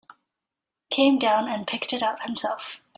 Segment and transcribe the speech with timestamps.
[0.89, 2.81] Came down and picked it out himself.